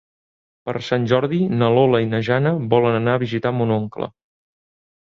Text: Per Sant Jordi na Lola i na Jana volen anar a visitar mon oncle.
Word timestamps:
Per 0.69 0.73
Sant 0.87 1.05
Jordi 1.11 1.41
na 1.59 1.69
Lola 1.77 2.01
i 2.07 2.11
na 2.15 2.23
Jana 2.31 2.57
volen 2.75 3.01
anar 3.05 3.17
a 3.19 3.23
visitar 3.29 3.55
mon 3.61 3.79
oncle. 3.81 4.13